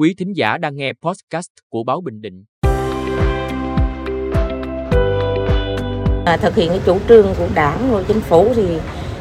Quý 0.00 0.14
thính 0.14 0.36
giả 0.36 0.58
đang 0.58 0.76
nghe 0.76 0.92
podcast 1.02 1.48
của 1.68 1.82
Báo 1.84 2.00
Bình 2.00 2.22
Định. 2.22 2.44
À, 6.24 6.36
thực 6.36 6.56
hiện 6.56 6.68
cái 6.68 6.80
chủ 6.86 6.98
trương 7.08 7.34
của 7.38 7.48
đảng 7.54 7.88
của 7.90 8.02
chính 8.08 8.20
phủ 8.20 8.48
thì 8.54 8.78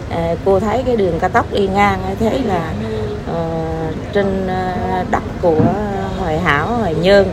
à, 0.09 0.35
cô 0.45 0.59
thấy 0.59 0.83
cái 0.85 0.95
đường 0.95 1.19
cao 1.19 1.29
tốc 1.29 1.53
đi 1.53 1.67
ngang 1.67 1.99
thấy 2.19 2.39
là 2.39 2.73
à, 3.27 3.39
trên 4.13 4.47
à, 4.47 5.05
đất 5.11 5.23
của 5.41 5.61
Hoài 6.19 6.39
Hảo, 6.39 6.67
Hoài 6.67 6.95
Nhơn 6.95 7.27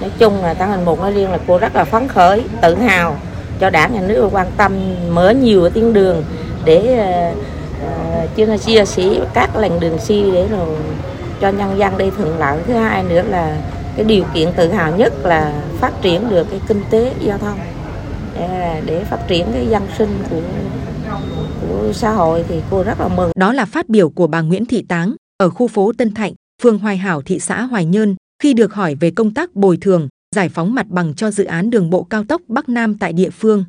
nói 0.00 0.10
chung 0.18 0.42
là 0.42 0.54
tăng 0.54 0.70
hình 0.70 0.84
một 0.84 1.00
nói 1.00 1.12
riêng 1.12 1.30
là 1.30 1.38
cô 1.46 1.58
rất 1.58 1.76
là 1.76 1.84
phấn 1.84 2.08
khởi 2.08 2.44
tự 2.62 2.74
hào 2.74 3.16
cho 3.60 3.70
đảng 3.70 3.94
nhà 3.94 4.00
nước 4.00 4.28
quan 4.32 4.46
tâm 4.56 4.72
mở 5.10 5.30
nhiều 5.30 5.70
tuyến 5.70 5.92
đường 5.92 6.24
để 6.64 7.04
uh, 7.84 8.64
chia 8.64 8.84
sẻ 8.84 9.04
các 9.34 9.56
làn 9.56 9.80
đường 9.80 9.98
xi 9.98 10.30
để 10.32 10.48
rồi 10.48 10.76
cho 11.40 11.48
nhân 11.48 11.78
dân 11.78 11.98
đi 11.98 12.10
thuận 12.10 12.38
lợi 12.38 12.62
thứ 12.66 12.72
hai 12.72 13.02
nữa 13.02 13.22
là 13.22 13.62
cái 13.96 14.04
điều 14.04 14.24
kiện 14.34 14.48
tự 14.56 14.72
hào 14.72 14.96
nhất 14.96 15.12
là 15.22 15.62
phát 15.80 15.92
triển 16.02 16.30
được 16.30 16.46
cái 16.50 16.60
kinh 16.68 16.82
tế 16.90 17.14
giao 17.20 17.38
thông 17.38 17.58
à, 18.36 18.80
để, 18.86 19.04
phát 19.04 19.28
triển 19.28 19.46
cái 19.52 19.66
dân 19.66 19.82
sinh 19.98 20.18
của 20.30 20.40
của 21.60 21.92
xã 21.92 22.10
hội 22.10 22.44
thì 22.48 22.60
cô 22.70 22.82
rất 22.82 23.00
là 23.00 23.08
mừng. 23.08 23.30
Đó 23.36 23.52
là 23.52 23.64
phát 23.64 23.88
biểu 23.88 24.10
của 24.10 24.26
bà 24.26 24.40
Nguyễn 24.40 24.66
Thị 24.66 24.84
Táng 24.88 25.14
ở 25.38 25.50
khu 25.50 25.68
phố 25.68 25.92
Tân 25.92 26.14
Thạnh, 26.14 26.32
phường 26.62 26.78
Hoài 26.78 26.96
Hảo, 26.96 27.22
thị 27.22 27.38
xã 27.38 27.62
Hoài 27.62 27.84
Nhơn 27.84 28.16
khi 28.42 28.54
được 28.54 28.74
hỏi 28.74 28.94
về 28.94 29.10
công 29.10 29.34
tác 29.34 29.54
bồi 29.54 29.76
thường, 29.76 30.08
giải 30.34 30.48
phóng 30.48 30.74
mặt 30.74 30.86
bằng 30.88 31.14
cho 31.14 31.30
dự 31.30 31.44
án 31.44 31.70
đường 31.70 31.90
bộ 31.90 32.02
cao 32.02 32.24
tốc 32.24 32.42
Bắc 32.48 32.68
Nam 32.68 32.98
tại 32.98 33.12
địa 33.12 33.30
phương. 33.30 33.64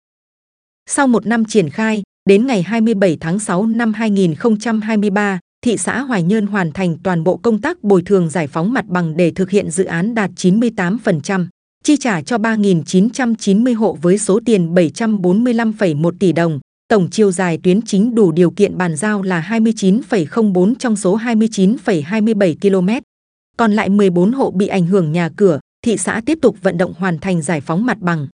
Sau 0.89 1.07
một 1.07 1.25
năm 1.25 1.45
triển 1.45 1.69
khai, 1.69 2.03
đến 2.29 2.47
ngày 2.47 2.61
27 2.61 3.17
tháng 3.19 3.39
6 3.39 3.65
năm 3.65 3.93
2023, 3.93 5.39
thị 5.65 5.77
xã 5.77 6.01
Hoài 6.01 6.23
Nhơn 6.23 6.47
hoàn 6.47 6.71
thành 6.71 6.97
toàn 7.03 7.23
bộ 7.23 7.37
công 7.37 7.61
tác 7.61 7.83
bồi 7.83 8.01
thường 8.01 8.29
giải 8.29 8.47
phóng 8.47 8.73
mặt 8.73 8.85
bằng 8.85 9.17
để 9.17 9.31
thực 9.31 9.49
hiện 9.49 9.71
dự 9.71 9.85
án 9.85 10.15
đạt 10.15 10.31
98%, 10.35 11.47
chi 11.83 11.97
trả 11.97 12.21
cho 12.21 12.37
3.990 12.37 13.77
hộ 13.77 13.97
với 14.01 14.17
số 14.17 14.39
tiền 14.45 14.73
745,1 14.73 16.11
tỷ 16.19 16.31
đồng. 16.31 16.59
Tổng 16.87 17.07
chiều 17.11 17.31
dài 17.31 17.59
tuyến 17.63 17.81
chính 17.81 18.15
đủ 18.15 18.31
điều 18.31 18.51
kiện 18.51 18.77
bàn 18.77 18.95
giao 18.95 19.21
là 19.21 19.47
29,04 19.49 20.75
trong 20.79 20.95
số 20.95 21.17
29,27 21.17 22.55
km. 22.61 23.05
Còn 23.57 23.71
lại 23.71 23.89
14 23.89 24.31
hộ 24.31 24.51
bị 24.51 24.67
ảnh 24.67 24.85
hưởng 24.85 25.11
nhà 25.11 25.29
cửa, 25.35 25.59
thị 25.85 25.97
xã 25.97 26.21
tiếp 26.25 26.39
tục 26.41 26.55
vận 26.61 26.77
động 26.77 26.93
hoàn 26.97 27.19
thành 27.19 27.41
giải 27.41 27.61
phóng 27.61 27.85
mặt 27.85 27.97
bằng. 27.99 28.27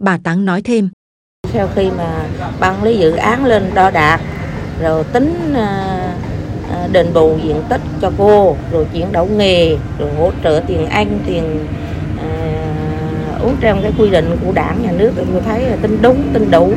Bà 0.00 0.18
Táng 0.18 0.44
nói 0.44 0.62
thêm. 0.62 0.88
Sau 1.52 1.68
khi 1.74 1.90
mà 1.90 2.28
ban 2.60 2.82
lý 2.82 2.98
dự 2.98 3.10
án 3.10 3.44
lên 3.44 3.62
đo 3.74 3.90
đạc, 3.90 4.20
rồi 4.80 5.04
tính 5.12 5.54
à, 5.54 5.99
đền 6.92 7.06
bù 7.14 7.38
diện 7.44 7.62
tích 7.68 7.80
cho 8.00 8.12
cô, 8.18 8.56
rồi 8.72 8.86
chuyển 8.92 9.12
đổi 9.12 9.28
nghề, 9.28 9.76
rồi 9.98 10.08
hỗ 10.18 10.30
trợ 10.44 10.62
tiền 10.66 10.86
ăn, 10.86 11.18
tiền 11.26 11.66
uh, 12.14 13.42
uống 13.42 13.56
trong 13.60 13.82
cái 13.82 13.92
quy 13.98 14.10
định 14.10 14.36
của 14.44 14.52
đảng 14.52 14.82
nhà 14.82 14.92
nước, 14.92 15.12
tôi 15.16 15.42
thấy 15.46 15.62
là 15.62 15.76
tính 15.76 15.98
đúng, 16.02 16.22
tính 16.32 16.50
đủ. 16.50 16.72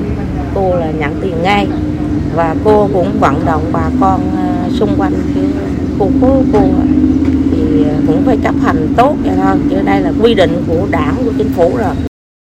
Cô 0.55 0.75
là 0.75 0.91
nhận 0.91 1.19
tiền 1.21 1.35
ngay 1.43 1.67
và 2.35 2.55
cô 2.63 2.89
cũng 2.93 3.19
vận 3.19 3.45
động 3.45 3.63
bà 3.71 3.89
con 3.99 4.21
uh, 4.27 4.73
xung 4.73 4.95
quanh 4.97 5.13
cái 5.35 5.43
khu 5.99 6.11
phố 6.21 6.43
cô 6.53 6.59
à, 6.59 7.99
cũng 8.07 8.23
phải 8.25 8.37
chấp 8.43 8.55
hành 8.61 8.93
tốt 8.97 9.15
vậy 9.23 9.33
thôi 9.41 9.57
chứ 9.69 9.75
đây 9.85 10.01
là 10.01 10.13
quy 10.21 10.33
định 10.33 10.63
của 10.67 10.87
đảng 10.91 11.15
của 11.25 11.31
chính 11.37 11.49
phủ 11.49 11.77
rồi 11.77 11.95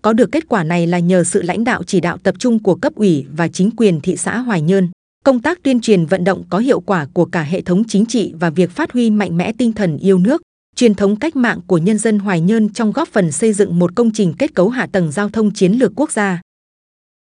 có 0.01 0.13
được 0.13 0.31
kết 0.31 0.43
quả 0.49 0.63
này 0.63 0.87
là 0.87 0.99
nhờ 0.99 1.23
sự 1.23 1.41
lãnh 1.41 1.63
đạo 1.63 1.83
chỉ 1.83 1.99
đạo 1.99 2.17
tập 2.23 2.35
trung 2.39 2.59
của 2.59 2.75
cấp 2.75 2.93
ủy 2.95 3.25
và 3.37 3.47
chính 3.47 3.69
quyền 3.77 4.01
thị 4.01 4.17
xã 4.17 4.37
Hoài 4.37 4.61
Nhơn. 4.61 4.89
Công 5.27 5.39
tác 5.39 5.63
tuyên 5.63 5.79
truyền 5.79 6.05
vận 6.05 6.23
động 6.23 6.43
có 6.49 6.57
hiệu 6.57 6.79
quả 6.79 7.05
của 7.13 7.25
cả 7.25 7.41
hệ 7.41 7.61
thống 7.61 7.83
chính 7.87 8.05
trị 8.05 8.33
và 8.39 8.49
việc 8.49 8.71
phát 8.71 8.91
huy 8.91 9.09
mạnh 9.09 9.37
mẽ 9.37 9.51
tinh 9.57 9.73
thần 9.73 9.97
yêu 9.97 10.17
nước, 10.17 10.41
truyền 10.75 10.95
thống 10.95 11.15
cách 11.15 11.35
mạng 11.35 11.59
của 11.67 11.77
nhân 11.77 11.97
dân 11.97 12.19
Hoài 12.19 12.41
Nhơn 12.41 12.69
trong 12.69 12.91
góp 12.91 13.07
phần 13.07 13.31
xây 13.31 13.53
dựng 13.53 13.79
một 13.79 13.95
công 13.95 14.11
trình 14.13 14.33
kết 14.39 14.55
cấu 14.55 14.69
hạ 14.69 14.87
tầng 14.91 15.11
giao 15.11 15.29
thông 15.29 15.51
chiến 15.51 15.71
lược 15.71 15.91
quốc 15.95 16.11
gia. 16.11 16.41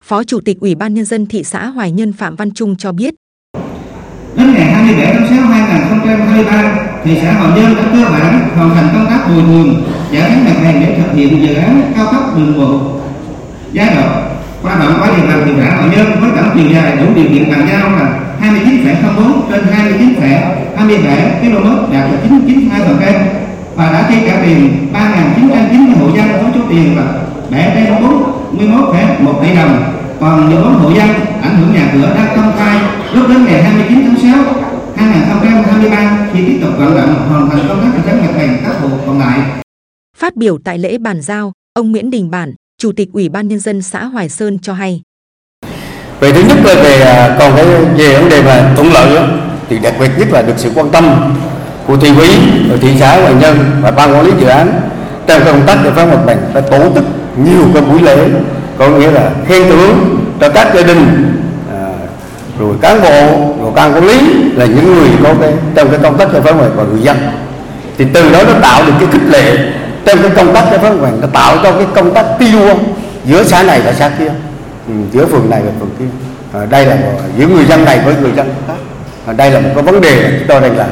Phó 0.04 0.24
Chủ 0.24 0.40
tịch 0.40 0.60
Ủy 0.60 0.76
ban 0.76 0.94
Nhân 0.94 1.06
dân 1.06 1.26
thị 1.26 1.44
xã 1.44 1.68
Hoài 1.68 1.92
Nhơn 1.92 2.14
Phạm 2.14 2.36
Văn 2.36 2.52
Trung 2.52 2.76
cho 2.76 2.92
biết, 2.92 3.14
Đến 4.36 4.54
ngày 4.54 4.72
27 4.74 5.14
tháng 5.14 5.28
6 5.30 5.48
2023, 5.48 7.02
thị 7.04 7.12
xã 7.22 7.34
Hòa 7.34 7.56
Nhơn 7.56 7.76
đã 7.76 7.84
cơ 7.94 8.12
bản 8.12 8.50
hoàn 8.56 8.70
thành 8.70 8.90
công 8.94 9.06
tác 9.10 9.28
bồi 9.30 9.44
thường 9.44 9.84
giải 10.12 10.32
phóng 10.32 10.46
mặt 10.46 10.62
bằng 10.64 10.82
để 10.82 10.98
thực 10.98 11.14
hiện 11.14 11.48
dự 11.48 11.54
án 11.54 11.92
cao 11.96 12.14
tốc 12.14 12.38
đường 12.38 12.58
bộ 12.58 13.00
giai 13.74 13.96
đoạn 13.96 14.37
qua 14.68 14.76
động 14.80 14.94
qua 15.00 15.08
địa 15.18 15.28
làm 15.28 15.40
tiền 15.46 15.56
xã 15.62 15.76
Hòa 15.76 15.88
nhân 15.96 16.08
với 16.22 16.30
tổng 16.38 16.50
chiều 16.56 16.68
dài 16.74 16.98
đủ 16.98 17.06
điều 17.16 17.26
kiện 17.30 17.52
bàn 17.52 17.68
giao 17.70 17.92
là 17.92 18.20
29,04 18.42 19.42
trên 19.50 19.66
29,27 20.78 21.42
km 21.42 21.94
đạt 21.94 22.10
99,2% 22.30 23.14
và 23.76 23.92
đã 23.92 24.06
chi 24.10 24.16
trả 24.28 24.42
tiền 24.44 24.88
3.990 24.94 26.00
hộ 26.00 26.08
dân 26.16 26.28
với 26.32 26.52
số 26.56 26.62
tiền 26.70 26.98
là 26.98 27.06
741,1 27.52 29.44
tỷ 29.44 29.56
đồng. 29.56 29.94
Còn 30.20 30.50
14 30.50 30.74
hộ 30.74 30.90
dân 30.90 31.08
ảnh 31.42 31.58
hưởng 31.58 31.74
nhà 31.74 31.92
cửa 31.94 32.16
đang 32.16 32.36
công 32.36 32.52
khai 32.58 32.80
lúc 33.14 33.30
đến 33.30 33.46
ngày 33.46 33.64
29 33.64 34.04
tháng 34.08 34.34
6 34.34 34.54
2023 34.96 36.28
thì 36.34 36.46
tiếp 36.48 36.60
tục 36.62 36.70
vận 36.78 36.96
động 36.96 37.30
hoàn 37.30 37.50
thành 37.50 37.68
công 37.68 37.82
tác 37.82 37.92
giải 37.96 38.04
phóng 38.08 38.22
mặt 38.22 38.34
bằng 38.38 38.58
các 38.64 38.82
hộ 38.82 38.90
còn 39.06 39.20
lại. 39.20 39.40
Phát 40.18 40.36
biểu 40.36 40.58
tại 40.64 40.78
lễ 40.78 40.98
bàn 40.98 41.22
giao, 41.22 41.54
ông 41.74 41.92
Nguyễn 41.92 42.10
Đình 42.10 42.32
Bản, 42.32 42.54
Chủ 42.82 42.92
tịch 42.92 43.10
Ủy 43.14 43.30
ban 43.30 43.48
nhân 43.48 43.60
dân 43.60 43.82
xã 43.82 44.04
Hoài 44.04 44.30
Sơn 44.30 44.60
cho 44.62 44.74
hay. 44.74 45.02
Về 46.20 46.32
thứ 46.32 46.42
nhất 46.42 46.58
là 46.66 46.74
về 46.84 47.02
à, 47.02 47.36
còn 47.40 47.56
cái 47.56 47.66
về 47.98 48.20
vấn 48.20 48.30
đề 48.30 48.42
mà 48.42 48.74
thuận 48.76 48.94
lợi 48.94 49.16
đó, 49.16 49.28
thì 49.70 49.80
đặc 49.80 49.94
biệt 50.00 50.10
nhất 50.18 50.28
là 50.32 50.42
được 50.42 50.54
sự 50.58 50.72
quan 50.76 50.90
tâm 50.90 51.34
của 51.88 51.98
thị 51.98 52.10
ủy, 52.16 52.30
thị 52.82 52.90
xã 53.00 53.22
Hoài 53.22 53.34
Nhân 53.34 53.58
và 53.82 53.92
ban 53.92 54.14
quản 54.14 54.26
lý 54.26 54.32
dự 54.40 54.48
án 54.48 54.82
trong 55.28 55.42
công 55.46 55.64
tác 55.68 55.78
giải 55.84 55.94
phóng 55.96 56.10
mặt 56.10 56.20
bằng 56.26 56.38
đã 56.54 56.62
tổ 56.62 56.94
chức 56.96 57.04
nhiều 57.38 57.64
cái 57.74 57.82
buổi 57.82 58.02
lễ 58.02 58.18
có 58.78 58.90
nghĩa 58.90 59.12
là 59.12 59.32
khen 59.48 59.70
thưởng 59.70 60.20
cho 60.40 60.50
các 60.50 60.76
gia 60.76 60.82
đình 60.82 61.34
à, 61.74 61.90
rồi 62.60 62.76
cán 62.82 63.02
bộ 63.02 63.54
rồi 63.62 63.72
ban 63.76 63.94
quản 63.94 64.08
lý 64.08 64.20
là 64.56 64.66
những 64.66 64.96
người 64.96 65.10
có 65.24 65.34
cái 65.42 65.54
trong 65.76 65.90
cái 65.90 66.00
công 66.04 66.18
tác 66.18 66.34
giải 66.34 66.42
phóng 66.42 66.58
mặt 66.58 66.70
và 66.76 66.84
người 66.84 67.02
dân 67.02 67.18
thì 67.98 68.06
từ 68.14 68.32
đó 68.32 68.44
nó 68.44 68.60
tạo 68.62 68.86
được 68.86 68.94
cái 69.00 69.10
khích 69.12 69.30
lệ 69.30 69.58
trong 70.08 70.22
cái 70.22 70.32
công 70.36 70.54
tác 70.54 70.66
giải 70.72 70.80
phóng 70.80 71.02
mặt 71.02 71.10
nó 71.22 71.28
tạo 71.34 71.58
cho 71.64 71.72
cái 71.72 71.86
công 71.96 72.14
tác 72.14 72.26
tiêu 72.40 72.60
giữa 73.26 73.44
xã 73.44 73.64
này 73.64 73.82
và 73.86 73.94
xã 73.94 74.10
kia. 74.20 74.32
Ừ, 74.88 74.94
giữa 75.12 75.26
phường 75.26 75.50
này 75.50 75.62
và 75.66 75.72
phường 75.80 75.90
kia. 76.00 76.06
À, 76.60 76.66
đây 76.70 76.86
là 76.86 76.98
giữa 77.38 77.48
người 77.48 77.66
dân 77.66 77.86
này 77.86 78.00
với 78.06 78.16
người 78.22 78.32
dân 78.36 78.54
khác. 78.68 78.74
À, 79.26 79.34
đây 79.34 79.52
là 79.52 79.60
một 79.60 79.70
cái 79.76 79.84
vấn 79.84 80.02
đề 80.02 80.32
chúng 80.40 80.48
tôi 80.48 80.62
đây 80.62 80.72
là 80.72 80.88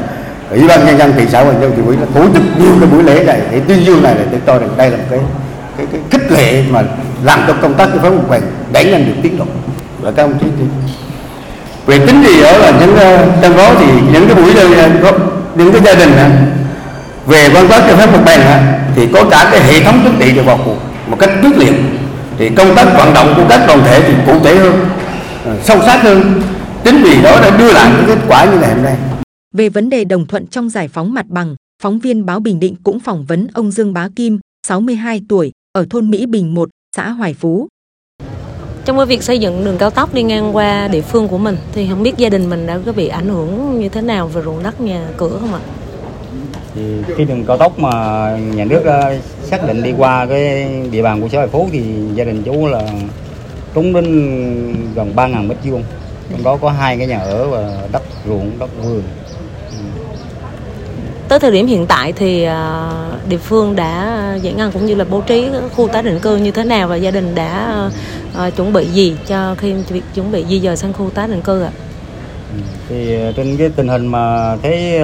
ủy 0.52 0.68
ban 0.68 0.86
nhân 0.86 0.98
dân 0.98 1.14
thị 1.18 1.26
xã 1.32 1.42
Hoàng 1.42 1.62
Châu 1.62 1.70
thị 1.70 1.82
ủy 1.86 1.96
đã 1.96 2.06
tổ 2.16 2.22
chức 2.34 2.44
nhiều 2.60 2.72
cái 2.80 2.90
buổi 2.90 3.04
lễ 3.04 3.24
này 3.24 3.42
để 3.52 3.62
tuyên 3.68 3.86
dương 3.86 4.04
này 4.04 4.16
để 4.18 4.26
tôi 4.32 4.40
cho 4.48 4.60
rằng 4.60 4.70
đây 4.78 4.92
là 4.92 4.98
một 4.98 5.04
cái 5.10 5.20
cái, 5.78 5.88
cái 5.92 6.02
khích 6.12 6.32
lệ 6.32 6.64
mà 6.70 6.84
làm 7.24 7.44
cho 7.48 7.54
công 7.62 7.74
tác 7.74 7.90
giải 7.90 8.00
phóng 8.02 8.24
mặt 8.30 8.42
đẩy 8.72 8.86
nhanh 8.86 9.06
được 9.06 9.14
tiến 9.24 9.38
độ. 9.38 9.46
Và 10.02 10.12
các 10.12 10.24
ông 10.24 10.34
chí 10.40 10.46
thì 10.60 10.66
về 11.86 12.00
tính 12.00 12.24
gì 12.24 12.42
đó 12.44 12.52
là 12.58 12.72
những 12.80 12.98
ờ, 12.98 13.26
trong 13.42 13.58
đó 13.58 13.72
thì 13.80 13.86
những 14.14 14.28
cái 14.28 14.36
buổi 14.36 14.54
đây 14.54 14.68
những 15.56 15.72
cái 15.72 15.82
gia 15.82 15.94
đình 15.94 16.12
về 17.28 17.50
văn 17.50 17.68
hóa 17.68 17.80
giải 17.80 17.96
phóng 17.98 18.12
mặt 18.12 18.20
bằng 18.26 18.42
thì 18.96 19.08
có 19.14 19.30
cả 19.32 19.50
cái 19.52 19.64
hệ 19.64 19.84
thống 19.84 20.00
chính 20.04 20.20
trị 20.20 20.36
được 20.36 20.46
vào 20.46 20.60
cuộc 20.66 20.78
một 21.08 21.18
cách 21.20 21.30
quyết 21.42 21.58
liệt 21.58 21.74
thì 22.38 22.50
công 22.50 22.76
tác 22.76 22.86
vận 22.98 23.14
động 23.14 23.34
của 23.36 23.46
các 23.50 23.66
đoàn 23.68 23.80
thể 23.86 24.02
thì 24.08 24.14
cụ 24.26 24.40
thể 24.44 24.56
hơn 24.56 24.74
ờ, 25.46 25.58
sâu 25.64 25.78
sát 25.86 26.04
hơn 26.04 26.42
chính 26.84 27.04
vì 27.04 27.22
đó 27.22 27.42
đã 27.42 27.58
đưa 27.58 27.74
lại 27.74 27.92
cái 27.98 28.06
kết 28.08 28.22
quả 28.28 28.46
như 28.46 28.58
ngày 28.60 28.74
hôm 28.74 28.84
nay 28.84 28.96
về 29.54 29.70
vấn 29.70 29.90
đề 29.90 30.04
đồng 30.04 30.26
thuận 30.28 30.48
trong 30.48 30.70
giải 30.70 30.88
phóng 30.88 31.14
mặt 31.14 31.26
bằng 31.30 31.56
phóng 31.84 32.00
viên 32.00 32.26
báo 32.26 32.40
Bình 32.40 32.60
Định 32.60 32.76
cũng 32.84 33.00
phỏng 33.00 33.26
vấn 33.26 33.48
ông 33.54 33.72
Dương 33.72 33.94
Bá 33.94 34.10
Kim 34.16 34.40
62 34.68 35.22
tuổi 35.30 35.52
ở 35.74 35.86
thôn 35.90 36.10
Mỹ 36.10 36.26
Bình 36.26 36.54
1, 36.54 36.70
xã 36.96 37.10
Hoài 37.10 37.34
Phú. 37.34 37.68
Trong 38.86 38.98
cái 38.98 39.06
việc 39.06 39.24
xây 39.24 39.40
dựng 39.40 39.66
đường 39.66 39.78
cao 39.78 39.90
tốc 39.90 40.14
đi 40.14 40.24
ngang 40.24 40.56
qua 40.56 40.88
địa 40.88 41.02
phương 41.02 41.28
của 41.28 41.38
mình 41.38 41.58
thì 41.74 41.88
không 41.90 42.04
biết 42.04 42.18
gia 42.18 42.30
đình 42.30 42.50
mình 42.50 42.68
đã 42.68 42.80
có 42.86 42.92
bị 42.92 43.08
ảnh 43.08 43.30
hưởng 43.30 43.80
như 43.80 43.90
thế 43.90 44.02
nào 44.02 44.28
về 44.28 44.42
ruộng 44.46 44.64
đất 44.64 44.82
nhà 44.82 45.08
cửa 45.18 45.38
không 45.40 45.54
ạ? 45.54 45.60
Thì 46.76 46.82
cái 47.18 47.26
đường 47.26 47.46
cao 47.46 47.58
tốc 47.58 47.80
mà 47.80 47.92
nhà 48.56 48.66
nước 48.66 48.82
ờ, 48.86 49.18
xác 49.44 49.68
định 49.68 49.84
đi 49.84 49.94
qua 49.98 50.26
cái 50.26 50.68
địa 50.92 51.02
bàn 51.02 51.22
của 51.22 51.30
xã 51.30 51.38
Hoài 51.38 51.48
Phú 51.48 51.70
thì 51.72 51.84
gia 52.14 52.24
đình 52.24 52.44
chú 52.44 52.68
là 52.68 52.82
trúng 53.74 53.94
đến 53.94 54.06
gần 54.96 55.14
3.000 55.16 55.48
mét 55.48 55.58
vuông. 55.64 55.84
Trong 56.32 56.44
đó 56.44 56.58
có 56.62 56.70
hai 56.70 56.98
cái 56.98 57.08
nhà 57.08 57.20
ở 57.20 57.48
và 57.48 57.88
đất 57.92 58.04
ruộng, 58.26 58.60
đất 58.60 58.70
vườn 58.84 59.04
tới 61.28 61.40
thời 61.40 61.52
điểm 61.52 61.68
hiện 61.68 61.86
tại 61.88 62.14
thì 62.14 62.44
à, 62.44 62.92
địa 63.30 63.38
phương 63.38 63.76
đã 63.76 64.20
giải 64.42 64.54
ngân 64.54 64.72
cũng 64.72 64.86
như 64.86 64.96
là 64.96 65.06
bố 65.10 65.22
trí 65.22 65.48
khu 65.76 65.88
tái 65.88 66.04
định 66.04 66.20
cư 66.20 66.38
như 66.38 66.52
thế 66.52 66.64
nào 66.64 66.88
và 66.88 66.96
gia 66.96 67.12
đình 67.12 67.36
đã 67.36 67.90
à, 68.38 68.50
chuẩn 68.50 68.74
bị 68.74 68.86
gì 68.86 69.18
cho 69.28 69.56
khi 69.58 69.74
việc 69.74 70.04
chuẩn 70.16 70.32
bị 70.32 70.46
di 70.50 70.60
dời 70.60 70.78
sang 70.78 70.94
khu 70.94 71.10
tái 71.10 71.28
định 71.28 71.42
cư 71.42 71.62
ạ? 71.62 71.72
Ừ, 72.54 72.60
thì 72.90 73.16
à, 73.16 73.32
trên 73.36 73.58
cái 73.58 73.70
tình 73.76 73.88
hình 73.88 74.08
mà 74.08 74.56
thấy 74.64 75.00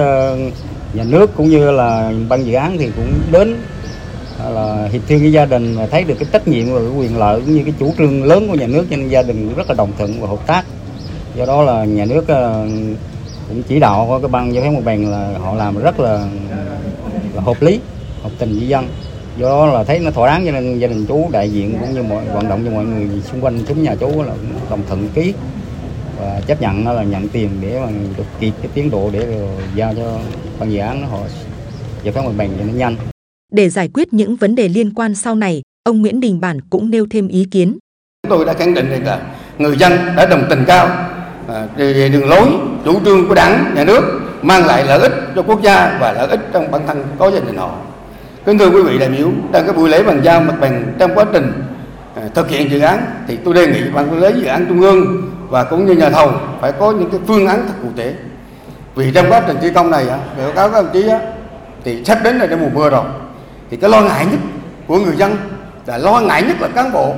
nhà 0.94 1.04
nước 1.04 1.30
cũng 1.36 1.48
như 1.48 1.70
là 1.70 2.12
ban 2.28 2.46
dự 2.46 2.54
án 2.54 2.78
thì 2.78 2.90
cũng 2.96 3.12
đến 3.30 3.56
là 4.50 4.88
hiệp 4.92 5.02
thương 5.08 5.20
với 5.20 5.32
gia 5.32 5.44
đình 5.44 5.76
và 5.76 5.86
thấy 5.86 6.04
được 6.04 6.14
cái 6.18 6.28
trách 6.32 6.48
nhiệm 6.48 6.72
và 6.72 6.80
cái 6.80 6.98
quyền 6.98 7.18
lợi 7.18 7.40
cũng 7.40 7.54
như 7.54 7.62
cái 7.64 7.74
chủ 7.78 7.94
trương 7.98 8.24
lớn 8.24 8.48
của 8.48 8.54
nhà 8.54 8.66
nước, 8.66 8.86
cho 8.90 8.96
nên 8.96 9.08
gia 9.08 9.22
đình 9.22 9.54
rất 9.56 9.68
là 9.68 9.74
đồng 9.74 9.92
thuận 9.98 10.20
và 10.20 10.28
hợp 10.28 10.46
tác. 10.46 10.64
Do 11.34 11.46
đó 11.46 11.62
là 11.62 11.84
nhà 11.84 12.04
nước 12.04 12.28
ờ, 12.28 12.66
cũng 13.48 13.62
chỉ 13.62 13.80
đạo 13.80 14.18
cái 14.22 14.28
ban 14.28 14.54
giải 14.54 14.64
phóng 14.64 14.74
mặt 14.74 14.84
bằng 14.84 15.10
là 15.10 15.38
họ 15.38 15.54
làm 15.54 15.82
rất 15.82 16.00
là 16.00 16.24
là 17.34 17.42
hợp 17.42 17.62
lý, 17.62 17.80
hợp 18.22 18.30
tình 18.38 18.58
với 18.58 18.68
dân. 18.68 18.88
Do 19.38 19.48
đó 19.48 19.66
là 19.66 19.84
thấy 19.84 19.98
nó 19.98 20.10
thỏa 20.10 20.28
đáng 20.28 20.46
cho 20.46 20.52
nên 20.52 20.78
gia 20.78 20.88
đình 20.88 21.06
chú, 21.06 21.28
đại 21.32 21.50
diện 21.50 21.74
cũng 21.80 21.94
như 21.94 22.02
mọi, 22.02 22.24
vận 22.34 22.48
động 22.48 22.62
cho 22.64 22.70
mọi 22.70 22.84
người 22.84 23.08
xung 23.30 23.40
quanh, 23.40 23.58
chúng 23.68 23.82
nhà 23.82 23.94
chú 23.94 24.22
là 24.22 24.32
đồng 24.70 24.80
thuận 24.88 25.08
ký 25.14 25.34
và 26.22 26.40
chấp 26.46 26.62
nhận 26.62 26.88
là 26.88 27.02
nhận 27.02 27.28
tiền 27.28 27.50
để 27.60 27.80
mà 27.80 27.88
được 28.16 28.24
kịp 28.40 28.52
cái 28.62 28.70
tiến 28.74 28.90
độ 28.90 29.10
để 29.12 29.48
giao 29.74 29.94
cho 29.94 30.18
ban 30.60 30.72
dự 30.72 30.78
án 30.78 31.08
họ 31.10 31.18
giải 32.02 32.12
phóng 32.14 32.24
mặt 32.26 32.32
bằng 32.36 32.50
cho 32.58 32.64
nó 32.64 32.72
nhanh 32.72 32.96
Để 33.52 33.68
giải 33.68 33.88
quyết 33.94 34.12
những 34.12 34.36
vấn 34.36 34.54
đề 34.54 34.68
liên 34.68 34.94
quan 34.94 35.14
sau 35.14 35.34
này, 35.34 35.62
ông 35.84 36.02
Nguyễn 36.02 36.20
Đình 36.20 36.40
Bản 36.40 36.60
cũng 36.70 36.90
nêu 36.90 37.06
thêm 37.10 37.28
ý 37.28 37.44
kiến. 37.50 37.78
Chúng 38.22 38.30
tôi 38.30 38.44
đã 38.44 38.52
khẳng 38.52 38.74
định 38.74 38.90
rằng 38.90 39.04
là 39.04 39.22
người 39.58 39.76
dân 39.76 39.92
đã 40.16 40.26
đồng 40.26 40.44
tình 40.50 40.64
cao 40.66 40.86
à, 41.48 41.66
về 41.76 42.08
đường 42.08 42.28
lối 42.28 42.48
chủ 42.84 43.00
trương 43.04 43.28
của 43.28 43.34
đảng 43.34 43.72
nhà 43.74 43.84
nước 43.84 44.20
mang 44.42 44.66
lại 44.66 44.84
lợi 44.86 45.00
ích 45.00 45.12
cho 45.36 45.42
quốc 45.42 45.62
gia 45.62 45.98
và 46.00 46.12
lợi 46.12 46.28
ích 46.28 46.40
trong 46.52 46.70
bản 46.70 46.82
thân 46.86 47.04
có 47.18 47.30
gia 47.30 47.40
đình 47.40 47.56
họ 47.56 47.76
kính 48.46 48.58
thưa 48.58 48.70
quý 48.70 48.82
vị 48.82 48.98
đại 48.98 49.08
biểu 49.08 49.28
trong 49.52 49.64
cái 49.66 49.72
buổi 49.72 49.88
lễ 49.88 50.02
bàn 50.02 50.20
giao 50.22 50.40
mặt 50.40 50.54
bằng 50.60 50.92
trong 50.98 51.14
quá 51.14 51.24
trình 51.32 51.52
à, 52.14 52.22
thực 52.34 52.48
hiện 52.48 52.70
dự 52.70 52.80
án 52.80 53.04
thì 53.28 53.38
tôi 53.44 53.54
đề 53.54 53.66
nghị 53.66 53.80
ban 53.94 54.10
quản 54.10 54.20
lý 54.20 54.40
dự 54.40 54.46
án 54.46 54.66
trung 54.68 54.80
ương 54.80 55.31
và 55.52 55.64
cũng 55.64 55.86
như 55.86 55.92
nhà 55.92 56.10
thầu 56.10 56.32
phải 56.60 56.72
có 56.72 56.90
những 56.90 57.10
cái 57.10 57.20
phương 57.26 57.46
án 57.46 57.64
thật 57.66 57.74
cụ 57.82 57.88
thể. 57.96 58.14
Vì 58.94 59.12
trong 59.12 59.26
quá 59.30 59.42
trình 59.46 59.56
thi 59.60 59.70
công 59.74 59.90
này 59.90 60.08
á, 60.08 60.18
báo 60.38 60.52
cáo 60.54 60.68
các 60.68 60.82
đồng 60.82 60.92
chí 60.92 61.08
á, 61.08 61.18
thì 61.84 62.04
sắp 62.04 62.18
đến 62.24 62.38
là 62.38 62.46
đến 62.46 62.60
mùa 62.60 62.68
mưa 62.74 62.90
rồi. 62.90 63.04
Thì 63.70 63.76
cái 63.76 63.90
lo 63.90 64.00
ngại 64.00 64.26
nhất 64.30 64.40
của 64.86 64.98
người 64.98 65.16
dân 65.16 65.36
là 65.86 65.98
lo 65.98 66.20
ngại 66.20 66.42
nhất 66.42 66.60
là 66.60 66.68
cán 66.68 66.92
bộ 66.92 67.14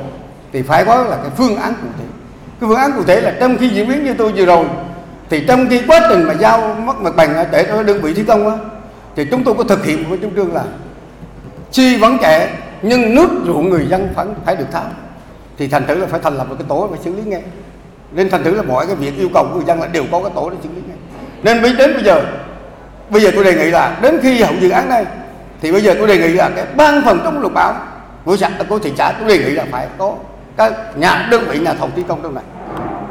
thì 0.53 0.63
phải 0.63 0.85
có 0.85 1.05
là 1.05 1.17
cái 1.17 1.31
phương 1.37 1.57
án 1.57 1.75
cụ 1.83 1.89
thể. 1.99 2.05
Cái 2.61 2.69
phương 2.69 2.77
án 2.77 2.93
cụ 2.97 3.03
thể 3.07 3.21
là 3.21 3.35
trong 3.41 3.59
khi 3.59 3.69
diễn 3.69 3.89
biến 3.89 4.05
như 4.05 4.15
tôi 4.15 4.33
vừa 4.33 4.45
rồi 4.45 4.67
thì 5.31 5.45
trong 5.49 5.67
khi 5.71 5.83
quá 5.87 6.01
trình 6.09 6.25
mà 6.25 6.35
giao 6.35 6.75
mất 6.75 7.01
mặt 7.01 7.17
bằng 7.17 7.47
để 7.53 7.65
cho 7.69 7.83
đơn 7.83 8.01
vị 8.01 8.15
thi 8.15 8.25
công 8.25 8.49
á 8.49 8.57
thì 9.17 9.27
chúng 9.31 9.45
tôi 9.45 9.55
có 9.59 9.65
thực 9.65 9.85
hiện 9.85 10.03
một 10.03 10.07
cái 10.11 10.19
chủ 10.23 10.29
trương 10.37 10.55
là 10.55 10.65
chi 11.71 11.97
vẫn 11.97 12.17
trẻ 12.23 12.49
nhưng 12.83 13.15
nước 13.15 13.31
ruộng 13.47 13.71
người 13.71 13.87
dân 13.87 14.09
phải 14.15 14.27
phải 14.45 14.57
được 14.57 14.67
tháo. 14.73 14.85
Thì 15.59 15.69
thành 15.69 15.87
thử 15.87 15.95
là 15.95 16.07
phải 16.07 16.21
thành 16.23 16.37
lập 16.37 16.47
một 16.49 16.55
cái 16.59 16.67
tổ 16.69 16.89
để 16.93 16.99
xử 17.05 17.17
lý 17.17 17.23
ngay 17.23 17.43
nên 18.14 18.31
thành 18.31 18.44
thử 18.44 18.55
là 18.55 18.62
mọi 18.62 18.87
cái 18.87 18.96
việc 18.96 19.19
yêu 19.19 19.28
cầu 19.34 19.44
của 19.44 19.55
người 19.55 19.64
dân 19.66 19.81
là 19.81 19.87
đều 19.87 20.05
có 20.12 20.20
cái 20.20 20.32
tổ 20.34 20.50
để 20.50 20.56
xử 20.62 20.69
lý 20.76 20.82
ngay. 20.88 20.96
Nên 21.43 21.62
mới 21.62 21.72
đến 21.78 21.94
bây 21.94 22.05
giờ 22.05 22.22
bây 23.11 23.22
giờ 23.22 23.31
tôi 23.34 23.44
đề 23.44 23.55
nghị 23.55 23.70
là 23.70 23.96
đến 24.02 24.19
khi 24.22 24.43
hậu 24.43 24.55
dự 24.61 24.70
án 24.70 24.88
này 24.88 25.05
thì 25.61 25.72
bây 25.72 25.82
giờ 25.82 25.94
tôi 25.99 26.08
đề 26.08 26.19
nghị 26.19 26.28
là 26.28 26.50
cái 26.56 26.64
ban 26.76 27.02
phần 27.05 27.20
chống 27.25 27.40
lục 27.40 27.55
bão 27.55 27.75
của 28.25 28.37
xã, 28.37 28.50
của 28.69 28.78
thị 28.78 28.93
xã 28.96 29.12
tôi 29.12 29.28
đề 29.28 29.38
nghị 29.38 29.50
là 29.50 29.64
phải 29.70 29.87
có 29.99 30.14
các 30.56 30.72
nhà 30.96 31.28
đơn 31.31 31.44
vị, 31.49 31.58
nhà 31.58 31.75
thầu 31.75 31.88
thi 31.96 32.02
công 32.08 32.22
trong 32.22 32.34
này. 32.34 32.44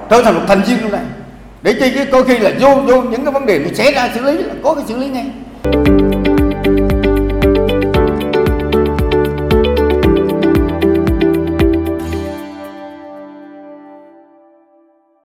Trở 0.09 0.21
thành 0.23 0.35
một 0.35 0.41
thành 0.47 0.61
viên 0.61 0.77
trong 0.81 0.91
này. 0.91 1.01
Để 1.61 1.73
chi 1.73 1.91
cái 1.95 2.05
có 2.05 2.23
khi 2.23 2.39
là 2.39 2.51
vô 2.59 2.75
vô 2.75 3.01
những 3.01 3.25
cái 3.25 3.33
vấn 3.33 3.45
đề 3.45 3.59
nó 3.59 3.69
xảy 3.73 3.93
ra 3.93 4.09
xử 4.15 4.21
lý 4.21 4.37
là 4.43 4.53
có 4.63 4.73
cái 4.75 4.83
xử 4.87 4.97
lý 4.97 5.07
ngay. 5.07 5.31